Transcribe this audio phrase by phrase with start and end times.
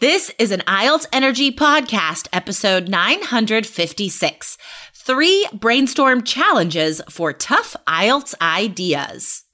[0.00, 4.56] This is an IELTS Energy Podcast, episode 956
[4.94, 9.47] Three Brainstorm Challenges for Tough IELTS Ideas.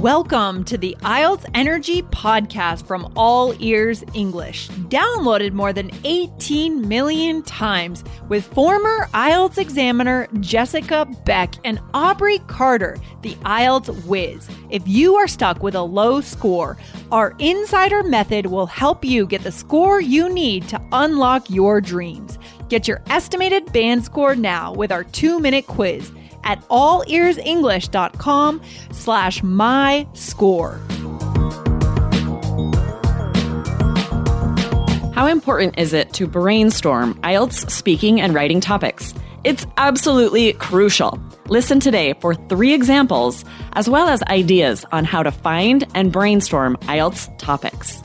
[0.00, 7.42] Welcome to the IELTS Energy Podcast from All Ears English, downloaded more than 18 million
[7.42, 14.48] times with former IELTS examiner Jessica Beck and Aubrey Carter, the IELTS whiz.
[14.70, 16.78] If you are stuck with a low score,
[17.12, 22.38] our insider method will help you get the score you need to unlock your dreams.
[22.70, 26.10] Get your estimated band score now with our two-minute quiz
[26.44, 28.62] at allearsenglish.com
[28.92, 30.80] slash my score.
[35.14, 39.12] How important is it to brainstorm IELTS speaking and writing topics?
[39.44, 41.18] It's absolutely crucial.
[41.48, 46.76] Listen today for three examples, as well as ideas on how to find and brainstorm
[46.82, 48.00] IELTS topics.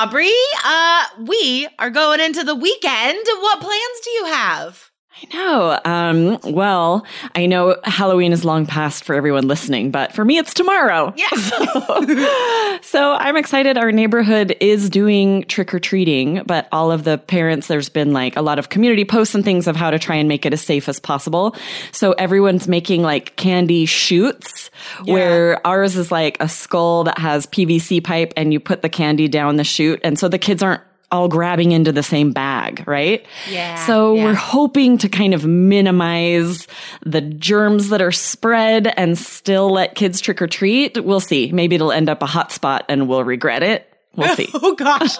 [0.00, 0.32] Aubrey,
[0.64, 3.18] uh, we are going into the weekend.
[3.22, 4.89] What plans do you have?
[5.22, 5.80] I know.
[5.84, 7.04] Um, well,
[7.34, 11.12] I know Halloween is long past for everyone listening, but for me, it's tomorrow.
[11.16, 11.28] Yeah.
[11.36, 13.76] so, so I'm excited.
[13.76, 18.36] Our neighborhood is doing trick or treating, but all of the parents, there's been like
[18.36, 20.62] a lot of community posts and things of how to try and make it as
[20.62, 21.54] safe as possible.
[21.92, 24.70] So everyone's making like candy chutes
[25.04, 25.12] yeah.
[25.12, 29.28] where ours is like a skull that has PVC pipe and you put the candy
[29.28, 30.00] down the chute.
[30.02, 33.24] And so the kids aren't all grabbing into the same bag, right?
[33.48, 33.84] Yeah.
[33.86, 34.24] So yeah.
[34.24, 36.68] we're hoping to kind of minimize
[37.04, 41.02] the germs that are spread and still let kids trick or treat.
[41.04, 41.50] We'll see.
[41.52, 43.89] Maybe it'll end up a hot spot and we'll regret it.
[44.16, 44.48] We'll see.
[44.54, 45.18] oh gosh.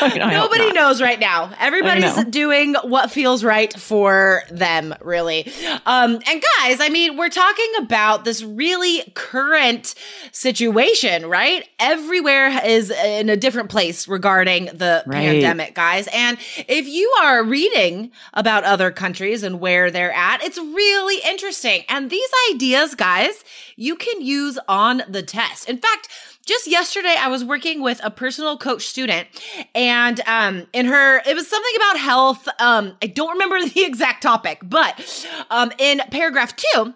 [0.16, 1.54] Nobody knows right now.
[1.60, 5.46] Everybody's doing what feels right for them, really.
[5.86, 9.94] Um, and guys, I mean, we're talking about this really current
[10.32, 11.68] situation, right?
[11.78, 15.22] Everywhere is in a different place regarding the right.
[15.22, 16.08] pandemic, guys.
[16.12, 21.84] And if you are reading about other countries and where they're at, it's really interesting.
[21.88, 23.44] And these ideas, guys,
[23.76, 25.68] you can use on the test.
[25.68, 26.08] In fact,
[26.46, 29.28] just yesterday I was working with a personal coach student
[29.74, 34.22] and um in her it was something about health um I don't remember the exact
[34.22, 36.94] topic but um in paragraph 2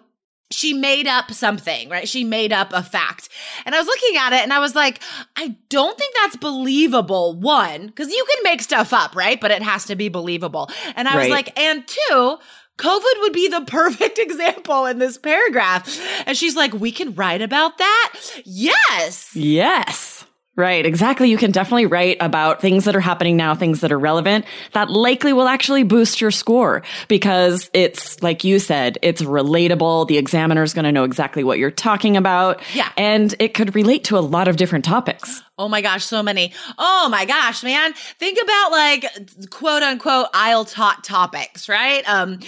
[0.49, 2.07] she made up something, right?
[2.07, 3.29] She made up a fact.
[3.65, 5.01] And I was looking at it and I was like,
[5.35, 7.37] I don't think that's believable.
[7.37, 9.39] One, because you can make stuff up, right?
[9.39, 10.69] But it has to be believable.
[10.95, 11.23] And I right.
[11.23, 12.37] was like, and two,
[12.77, 15.99] COVID would be the perfect example in this paragraph.
[16.25, 18.13] And she's like, we can write about that?
[18.45, 19.35] Yes.
[19.35, 20.16] Yes.
[20.57, 21.29] Right, exactly.
[21.29, 24.89] You can definitely write about things that are happening now, things that are relevant that
[24.89, 30.07] likely will actually boost your score because it's, like you said, it's relatable.
[30.07, 32.59] The examiner is going to know exactly what you're talking about.
[32.73, 32.91] Yeah.
[32.97, 35.43] And it could relate to a lot of different topics.
[35.59, 36.53] Oh my gosh, so many.
[36.77, 37.93] Oh my gosh, man.
[37.93, 42.07] Think about like quote unquote IELTS hot topics, right?
[42.07, 42.39] Um,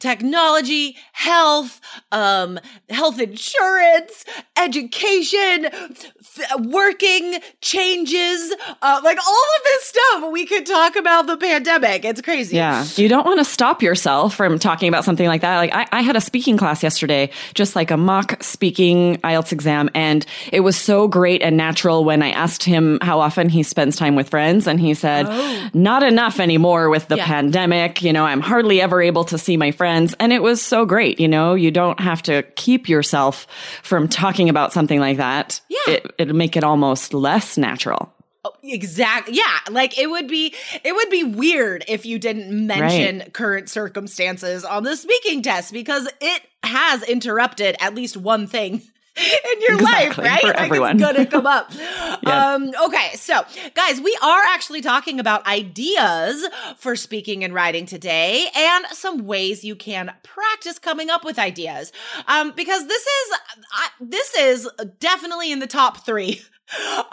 [0.00, 1.80] technology, health,
[2.10, 4.24] um, health insurance,
[4.56, 8.52] education, f- working changes,
[8.82, 10.32] uh, like all of this stuff.
[10.32, 12.04] We could talk about the pandemic.
[12.04, 12.56] It's crazy.
[12.56, 12.84] Yeah.
[12.96, 15.56] You don't want to stop yourself from talking about something like that.
[15.58, 19.90] Like I, I had a speaking class yesterday, just like a mock speaking IELTS exam.
[19.94, 23.96] And it was so great and natural when I asked him how often he spends
[23.96, 24.66] time with friends.
[24.66, 25.70] And he said, oh.
[25.74, 27.26] not enough anymore with the yeah.
[27.26, 28.02] pandemic.
[28.02, 30.14] You know, I'm hardly ever able to see my friends.
[30.18, 31.20] And it was so great.
[31.20, 33.46] You know, you don't have to keep yourself
[33.82, 35.60] from talking about something like that.
[35.68, 35.94] Yeah.
[35.94, 38.12] It, it'll make it almost less natural.
[38.44, 39.36] Oh, exactly.
[39.36, 39.58] Yeah.
[39.70, 43.32] Like it would be, it would be weird if you didn't mention right.
[43.34, 48.80] current circumstances on the speaking test because it has interrupted at least one thing
[49.16, 50.40] in your exactly, life, right?
[50.40, 50.96] For like everyone.
[50.96, 51.72] it's gonna come up.
[52.26, 53.42] um, okay, so
[53.74, 56.46] guys, we are actually talking about ideas
[56.78, 61.92] for speaking and writing today, and some ways you can practice coming up with ideas.
[62.26, 63.38] Um, because this is
[63.72, 64.68] I, this is
[64.98, 66.40] definitely in the top three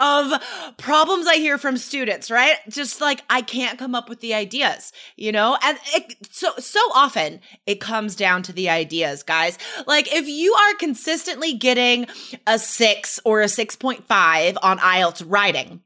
[0.00, 2.56] of problems I hear from students, right?
[2.68, 5.56] Just like I can't come up with the ideas, you know?
[5.62, 9.58] And it, so so often it comes down to the ideas, guys.
[9.86, 12.06] Like if you are consistently getting
[12.46, 15.82] a 6 or a 6.5 on IELTS writing,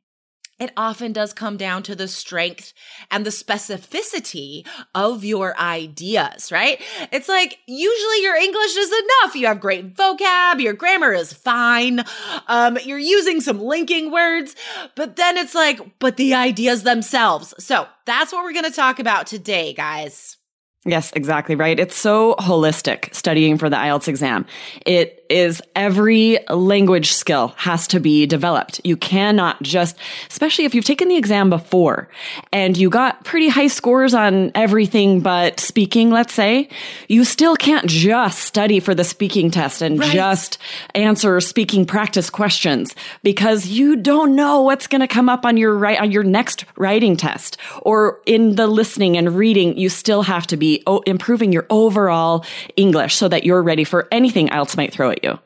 [0.62, 2.72] it often does come down to the strength
[3.10, 4.64] and the specificity
[4.94, 6.80] of your ideas, right?
[7.10, 9.34] It's like usually your English is enough.
[9.34, 12.04] You have great vocab, your grammar is fine,
[12.46, 14.54] um, you're using some linking words,
[14.94, 17.52] but then it's like, but the ideas themselves.
[17.58, 20.36] So that's what we're going to talk about today, guys.
[20.84, 21.78] Yes, exactly right.
[21.78, 24.46] It's so holistic studying for the IELTS exam.
[24.84, 28.80] It is every language skill has to be developed.
[28.84, 29.96] You cannot just,
[30.30, 32.08] especially if you've taken the exam before
[32.52, 36.68] and you got pretty high scores on everything but speaking, let's say,
[37.08, 40.12] you still can't just study for the speaking test and right.
[40.12, 40.58] just
[40.94, 45.76] answer speaking practice questions because you don't know what's going to come up on your
[45.76, 49.76] right, on your next writing test or in the listening and reading.
[49.76, 52.44] You still have to be improving your overall
[52.76, 55.38] English so that you're ready for anything else might throw at you.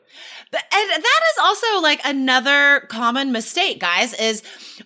[0.53, 4.43] And that is also like another common mistake, guys, is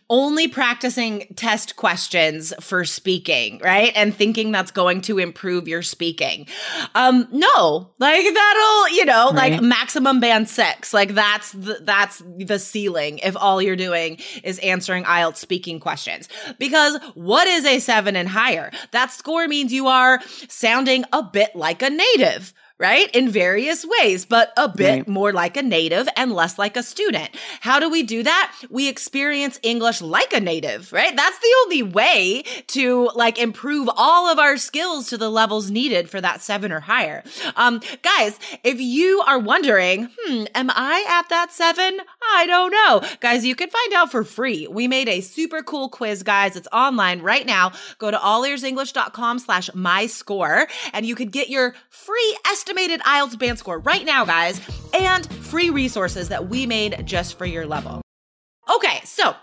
[0.10, 3.94] only practicing test questions for speaking, right?
[3.96, 6.48] And thinking that's going to improve your speaking.
[6.96, 9.52] Um, no, like that'll, you know, right.
[9.52, 10.96] like maximum band six.
[10.96, 16.28] Like that's the, that's the ceiling if all you're doing is answering IELTS speaking questions.
[16.58, 18.72] Because what is a seven and higher?
[18.92, 22.52] That score means you are sounding a bit like a native
[22.82, 23.12] right?
[23.16, 25.08] In various ways, but a bit right.
[25.08, 27.30] more like a native and less like a student.
[27.60, 28.52] How do we do that?
[28.72, 31.16] We experience English like a native, right?
[31.16, 36.10] That's the only way to like improve all of our skills to the levels needed
[36.10, 37.24] for that seven or higher.
[37.56, 42.00] Um, guys, if you are wondering, hmm, am I at that seven?
[42.34, 43.08] I don't know.
[43.20, 44.68] Guys, you can find out for free.
[44.68, 46.56] We made a super cool quiz, guys.
[46.56, 47.74] It's online right now.
[48.00, 53.38] Go to allearsenglish.com slash my score and you could get your free estimate estimated IELTS
[53.38, 54.62] band score right now, guys,
[54.94, 58.02] and free resources that we made just for your level.
[58.74, 59.36] Okay, so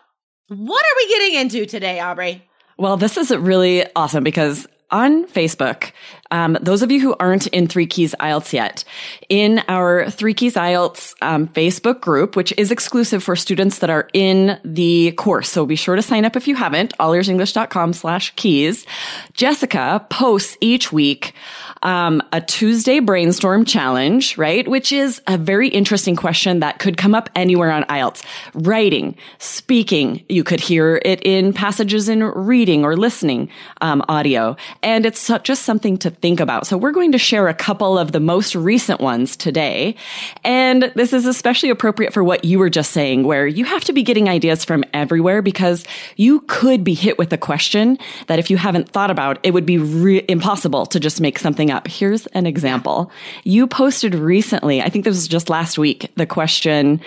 [0.48, 2.42] what are we getting into today, Aubrey?
[2.78, 5.92] Well, this is really awesome because on Facebook,
[6.30, 8.84] um, those of you who aren't in Three Keys IELTS yet,
[9.28, 14.08] in our Three Keys IELTS um, Facebook group, which is exclusive for students that are
[14.12, 15.48] in the course.
[15.48, 18.86] So be sure to sign up if you haven't, allearsenglish.com slash keys.
[19.32, 21.34] Jessica posts each week
[21.82, 24.66] um, a Tuesday brainstorm challenge, right?
[24.66, 28.24] Which is a very interesting question that could come up anywhere on IELTS.
[28.54, 33.48] Writing, speaking, you could hear it in passages in reading or listening
[33.80, 34.56] um, audio.
[34.82, 36.66] And it's just something to think about.
[36.66, 39.96] So we're going to share a couple of the most recent ones today.
[40.44, 43.92] And this is especially appropriate for what you were just saying, where you have to
[43.92, 45.84] be getting ideas from everywhere because
[46.16, 49.66] you could be hit with a question that if you haven't thought about, it would
[49.66, 51.88] be re- impossible to just make something up.
[51.88, 53.10] Here's an example.
[53.44, 57.00] You posted recently, I think this was just last week, the question,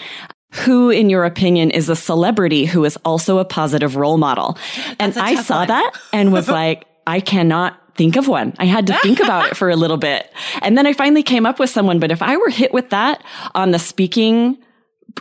[0.51, 4.57] who, in your opinion, is a celebrity who is also a positive role model?
[4.99, 5.67] and I saw one.
[5.69, 8.53] that and was like, I cannot think of one.
[8.57, 10.31] I had to think about it for a little bit.
[10.61, 11.99] And then I finally came up with someone.
[11.99, 14.57] But if I were hit with that on the speaking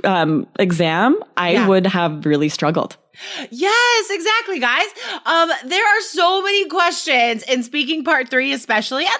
[0.05, 1.69] um, exam, I yeah.
[1.69, 2.97] would have really struggled.
[3.50, 4.87] Yes, exactly, guys.
[5.27, 9.15] Um, there are so many questions in speaking part three, especially, and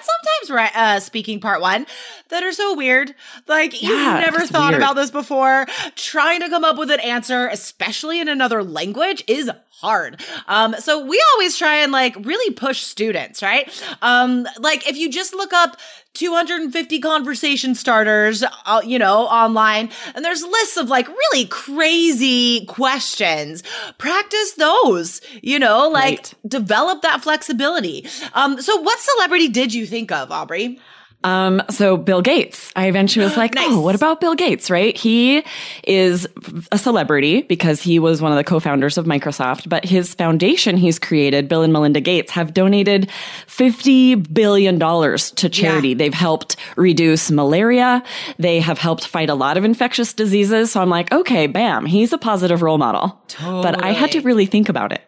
[0.49, 1.85] sometimes uh, speaking part one,
[2.29, 3.13] that are so weird.
[3.47, 4.81] Like yeah, you've never thought weird.
[4.81, 5.67] about this before.
[5.95, 10.21] Trying to come up with an answer, especially in another language, is hard.
[10.47, 13.69] Um, so we always try and like really push students, right?
[14.01, 15.77] Um, like if you just look up
[16.13, 23.63] 250 conversation starters, uh, you know, online, and there's lists of like really crazy questions.
[23.97, 26.33] Practice those, you know, like right.
[26.47, 28.05] develop that flexibility.
[28.33, 30.79] Um, so what celebrity did you think of, Aubrey?
[31.23, 33.67] Um, so Bill Gates, I eventually was like, nice.
[33.69, 34.95] oh, what about Bill Gates, right?
[34.97, 35.43] He
[35.83, 36.27] is
[36.71, 40.99] a celebrity because he was one of the co-founders of Microsoft, but his foundation he's
[40.99, 43.09] created, Bill and Melinda Gates, have donated
[43.47, 45.89] $50 billion to charity.
[45.89, 45.95] Yeah.
[45.95, 48.03] They've helped reduce malaria.
[48.37, 50.71] They have helped fight a lot of infectious diseases.
[50.71, 53.19] So I'm like, okay, bam, he's a positive role model.
[53.27, 53.63] Totally.
[53.63, 55.01] But I had to really think about it.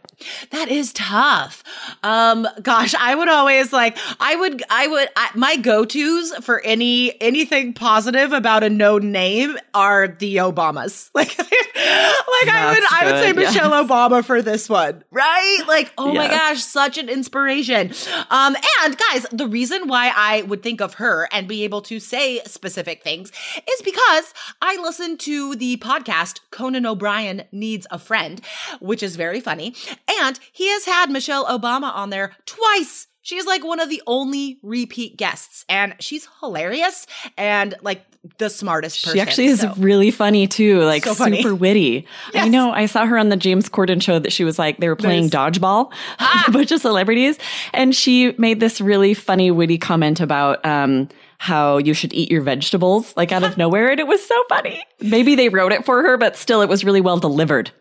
[0.51, 1.63] That is tough.
[2.03, 7.19] Um, gosh, I would always like, I would, I would, I, my go-tos for any,
[7.21, 11.09] anything positive about a known name are the Obamas.
[11.23, 13.53] Like, like I would, I would say yes.
[13.53, 15.63] Michelle Obama for this one, right?
[15.67, 16.15] Like, oh yes.
[16.15, 17.91] my gosh, such an inspiration.
[18.29, 21.99] Um, and guys, the reason why I would think of her and be able to
[21.99, 23.31] say specific things
[23.69, 28.41] is because I listen to the podcast Conan O'Brien Needs a Friend,
[28.79, 29.75] which is very funny.
[30.21, 33.07] And he has had Michelle Obama on there twice.
[33.21, 38.01] She's like one of the only repeat guests, and she's hilarious and like
[38.37, 39.17] the smartest person.
[39.17, 39.73] She actually is so.
[39.77, 41.37] really funny too, like so funny.
[41.37, 42.05] super witty.
[42.33, 42.45] Yes.
[42.45, 44.87] I know I saw her on the James Corden show that she was like they
[44.87, 46.45] were playing dodgeball, ah.
[46.47, 47.37] a bunch of celebrities,
[47.73, 52.41] and she made this really funny, witty comment about um, how you should eat your
[52.41, 54.83] vegetables like out of nowhere, and it was so funny.
[55.01, 57.71] Maybe they wrote it for her, but still, it was really well delivered.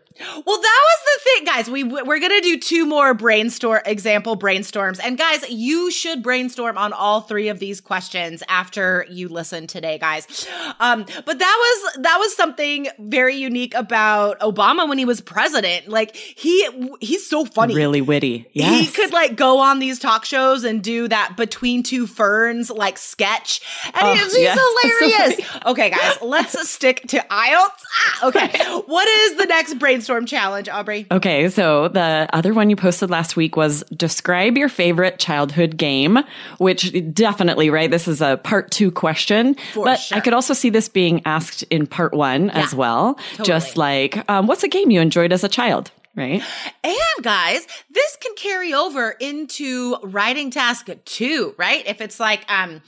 [0.44, 1.70] Well, that was the thing, guys.
[1.70, 6.92] We we're gonna do two more brainstorm example brainstorms, and guys, you should brainstorm on
[6.92, 10.46] all three of these questions after you listen today, guys.
[10.80, 15.88] Um, but that was that was something very unique about Obama when he was president.
[15.88, 16.68] Like he
[17.00, 18.48] he's so funny, really witty.
[18.52, 18.80] Yes.
[18.80, 22.98] He could like go on these talk shows and do that between two ferns like
[22.98, 24.58] sketch, and oh, he's, yes.
[24.82, 25.48] hilarious.
[25.48, 27.84] So okay, guys, let's stick to IELTS.
[27.96, 31.06] Ah, okay, what is the next brainstorm challenge, Aubrey?
[31.10, 36.18] Okay, so the other one you posted last week was describe your favorite childhood game,
[36.58, 37.90] which definitely, right?
[37.90, 39.54] This is a part two question.
[39.72, 40.18] For but sure.
[40.18, 43.14] I could also see this being asked in part one yeah, as well.
[43.14, 43.46] Totally.
[43.46, 45.90] Just like, um, what's a game you enjoyed as a child?
[46.14, 46.42] Right?
[46.84, 51.86] And guys, this can carry over into writing task two, right?
[51.86, 52.82] If it's like, um,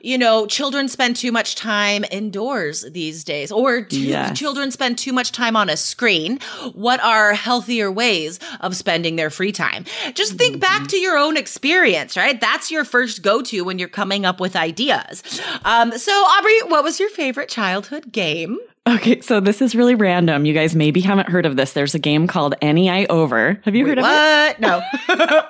[0.00, 4.38] you know, children spend too much time indoors these days, or yes.
[4.38, 6.38] children spend too much time on a screen.
[6.74, 9.84] What are healthier ways of spending their free time?
[10.14, 10.60] Just think mm-hmm.
[10.60, 12.40] back to your own experience, right?
[12.40, 15.22] That's your first go to when you're coming up with ideas.
[15.64, 18.58] Um, so, Aubrey, what was your favorite childhood game?
[18.90, 20.44] Okay, so this is really random.
[20.44, 21.74] You guys maybe haven't heard of this.
[21.74, 23.60] There's a game called Any Eye Over.
[23.64, 24.56] Have you Wait, heard of what?
[24.56, 24.60] it?
[24.60, 25.46] No.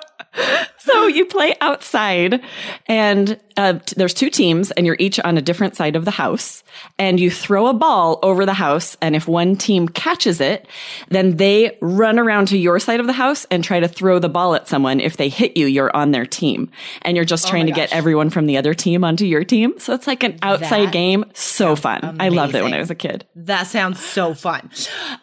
[0.83, 2.41] so you play outside
[2.87, 6.11] and uh, t- there's two teams and you're each on a different side of the
[6.11, 6.63] house
[6.97, 10.67] and you throw a ball over the house and if one team catches it
[11.09, 14.29] then they run around to your side of the house and try to throw the
[14.29, 14.99] ball at someone.
[14.99, 16.71] If they hit you you're on their team
[17.03, 17.89] and you're just oh trying to gosh.
[17.89, 19.77] get everyone from the other team onto your team.
[19.77, 21.25] So it's like an outside that game.
[21.33, 21.99] So fun.
[22.01, 22.21] Amazing.
[22.21, 23.25] i loved it when i was a kid.
[23.35, 24.69] That sounds so fun.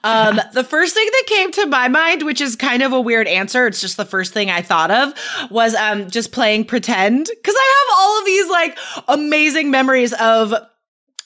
[0.04, 3.26] Um, the first thing that came to my mind which is kind of a weird
[3.26, 5.18] answer it's just the first thing i thought of of
[5.50, 8.78] was um, just playing pretend because I have all of these like
[9.08, 10.54] amazing memories of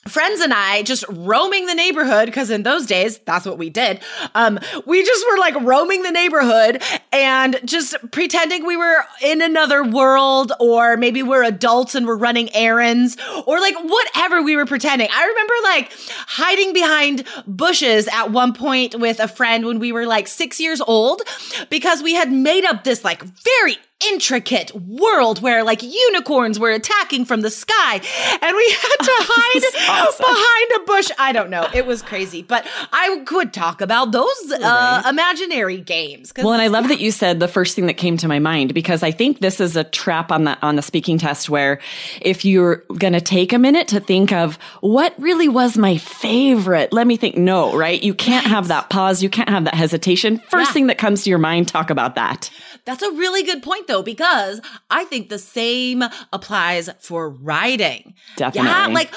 [0.09, 4.01] friends and I just roaming the neighborhood because in those days that's what we did.
[4.35, 9.85] Um, we just were like roaming the neighborhood and just pretending we were in another
[9.85, 15.09] world, or maybe we're adults and we're running errands, or like whatever we were pretending.
[15.13, 15.93] I remember like
[16.27, 20.81] hiding behind bushes at one point with a friend when we were like six years
[20.81, 21.23] old
[21.71, 23.77] because we had made up this like very
[24.09, 30.07] intricate world where like unicorns were attacking from the sky and we had to hide
[30.07, 30.25] awesome.
[30.25, 31.11] behind a bush.
[31.19, 31.69] I don't know.
[31.75, 36.33] It was crazy, but I could talk about those uh, imaginary games.
[36.37, 38.75] Well, and I love that you said the first thing that came to my mind
[38.75, 41.81] because I think this is a trap on the on the speaking test where
[42.21, 46.93] if you're going to take a minute to think of what really was my favorite,
[46.93, 47.37] let me think.
[47.37, 48.03] No, right?
[48.03, 48.55] You can't right.
[48.55, 49.23] have that pause.
[49.23, 50.39] You can't have that hesitation.
[50.51, 50.73] First yeah.
[50.73, 52.51] thing that comes to your mind, talk about that.
[52.85, 54.61] That's a really good point, though, because
[54.91, 58.15] I think the same applies for writing.
[58.37, 58.71] Definitely.
[58.71, 59.15] Yeah, like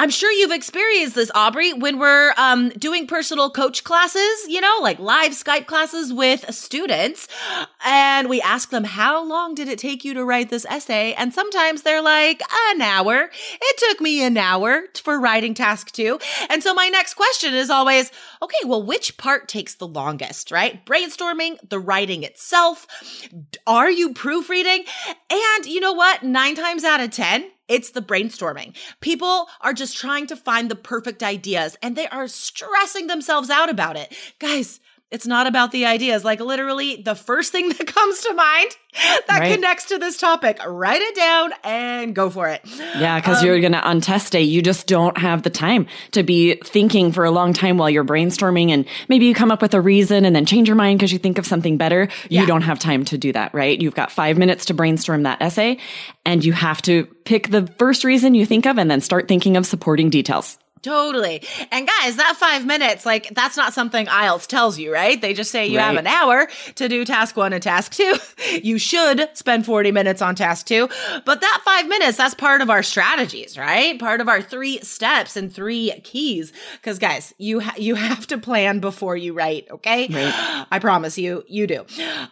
[0.00, 4.78] I'm sure you've experienced this, Aubrey, when we're um, doing personal coach classes, you know,
[4.80, 7.28] like live Skype classes with students.
[7.84, 11.12] And we ask them, how long did it take you to write this essay?
[11.12, 13.28] And sometimes they're like, an hour.
[13.60, 16.18] It took me an hour for writing task two.
[16.48, 20.82] And so my next question is always, okay, well, which part takes the longest, right?
[20.86, 22.86] Brainstorming, the writing itself.
[23.66, 24.86] Are you proofreading?
[25.30, 26.22] And you know what?
[26.22, 28.74] Nine times out of 10, it's the brainstorming.
[29.00, 33.70] People are just trying to find the perfect ideas and they are stressing themselves out
[33.70, 34.14] about it.
[34.40, 36.24] Guys, it's not about the ideas.
[36.24, 38.76] Like literally the first thing that comes to mind
[39.28, 39.54] that right.
[39.54, 42.60] connects to this topic, write it down and go for it.
[42.96, 45.86] Yeah, because um, you're going to on test day, you just don't have the time
[46.12, 49.62] to be thinking for a long time while you're brainstorming and maybe you come up
[49.62, 52.08] with a reason and then change your mind because you think of something better.
[52.28, 52.46] You yeah.
[52.46, 53.80] don't have time to do that, right?
[53.80, 55.78] You've got five minutes to brainstorm that essay
[56.24, 59.56] and you have to pick the first reason you think of and then start thinking
[59.56, 60.58] of supporting details.
[60.82, 61.42] Totally.
[61.70, 65.20] And guys, that five minutes, like, that's not something IELTS tells you, right?
[65.20, 65.84] They just say you right.
[65.84, 68.16] have an hour to do task one and task two.
[68.62, 70.88] you should spend 40 minutes on task two.
[71.26, 73.98] But that five minutes, that's part of our strategies, right?
[74.00, 76.50] Part of our three steps and three keys.
[76.82, 80.08] Cause guys, you, ha- you have to plan before you write, okay?
[80.08, 80.66] Right.
[80.70, 81.84] I promise you, you do.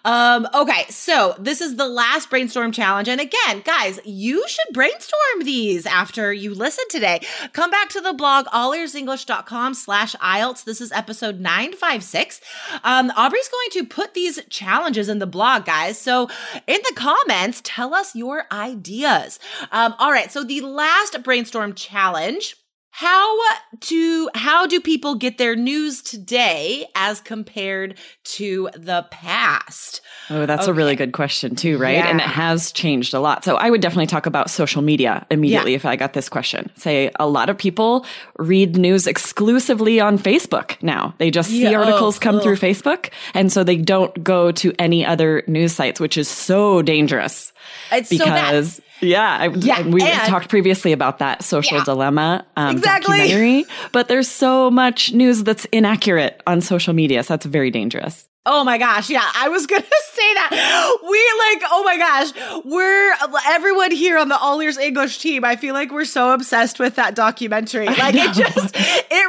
[0.06, 0.86] Um, okay.
[0.88, 3.08] So this is the last brainstorm challenge.
[3.08, 7.20] And again, guys, you should brainstorm these after you listen today.
[7.52, 10.64] Come back to the blog blog, allearsenglish.com slash IELTS.
[10.64, 12.40] This is episode 956.
[12.84, 15.98] Um, Aubrey's going to put these challenges in the blog, guys.
[15.98, 16.28] So
[16.66, 19.38] in the comments, tell us your ideas.
[19.72, 20.30] Um, all right.
[20.30, 22.56] So the last brainstorm challenge
[22.98, 23.38] how
[23.78, 30.00] to how do people get their news today as compared to the past?
[30.30, 30.72] Oh, that's okay.
[30.72, 31.98] a really good question too, right?
[31.98, 32.08] Yeah.
[32.08, 33.44] And it has changed a lot.
[33.44, 35.76] So I would definitely talk about social media immediately yeah.
[35.76, 36.72] if I got this question.
[36.74, 38.04] Say a lot of people
[38.36, 41.14] read news exclusively on Facebook now.
[41.18, 41.78] They just see yeah.
[41.78, 42.40] Oh, articles oh, come oh.
[42.40, 46.82] through Facebook and so they don't go to any other news sites, which is so
[46.82, 47.52] dangerous.
[47.92, 49.86] It's because so yeah, I, yeah.
[49.86, 53.18] we and, talked previously about that social yeah, dilemma um, exactly.
[53.18, 58.28] documentary, but there's so much news that's inaccurate on social media, so that's very dangerous.
[58.50, 59.10] Oh my gosh.
[59.10, 59.28] Yeah.
[59.36, 60.96] I was going to say that.
[61.02, 62.64] We like, oh my gosh.
[62.64, 63.14] We're
[63.46, 65.44] everyone here on the All Ears English team.
[65.44, 67.86] I feel like we're so obsessed with that documentary.
[67.86, 69.27] Like it just, it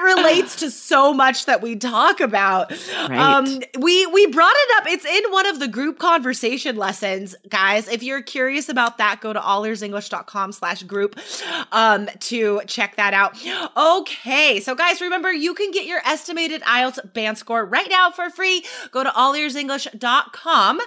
[0.49, 2.71] relates to so much that we talk about.
[2.71, 3.11] Right.
[3.11, 4.87] Um, we, we brought it up.
[4.87, 7.87] It's in one of the group conversation lessons, guys.
[7.87, 11.19] If you're curious about that, go to allearsenglish.com slash group,
[11.71, 13.35] um, to check that out.
[13.75, 14.59] Okay.
[14.61, 18.63] So guys, remember you can get your estimated IELTS band score right now for free.
[18.91, 20.79] Go to to allearsenglish.com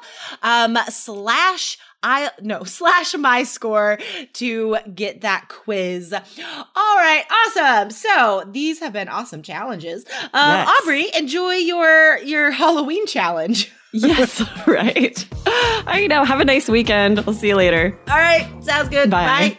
[0.42, 3.98] um, slash I no slash my score
[4.34, 6.12] to get that quiz.
[6.12, 7.90] All right, awesome.
[7.90, 10.04] So these have been awesome challenges.
[10.32, 10.80] Uh, yes.
[10.82, 13.72] Aubrey, enjoy your your Halloween challenge.
[13.92, 15.26] yes, right.
[15.46, 16.24] I know.
[16.24, 17.20] Have a nice weekend.
[17.26, 17.98] We'll see you later.
[18.08, 19.10] All right, sounds good.
[19.10, 19.26] Bye.
[19.26, 19.58] Bye.